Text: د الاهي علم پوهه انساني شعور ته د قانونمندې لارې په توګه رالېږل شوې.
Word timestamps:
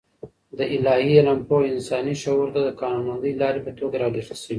د 0.57 0.59
الاهي 0.75 1.13
علم 1.21 1.39
پوهه 1.47 1.67
انساني 1.73 2.13
شعور 2.23 2.47
ته 2.53 2.59
د 2.63 2.69
قانونمندې 2.81 3.31
لارې 3.41 3.59
په 3.65 3.71
توګه 3.79 3.95
رالېږل 4.03 4.37
شوې. 4.41 4.49